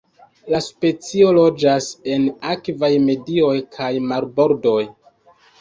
La 0.53 0.59
specio 0.67 1.33
loĝas 1.39 1.89
en 2.15 2.25
akvaj 2.53 2.91
medioj 3.11 3.55
kaj 3.77 3.91
marbordoj. 4.15 4.79